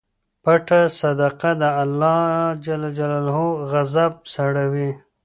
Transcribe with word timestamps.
پټه 0.43 0.81
صدقه 0.99 1.51
د 1.61 1.63
اللهﷻ 1.83 3.43
غضب 3.71 4.13
سړوي. 4.33 4.89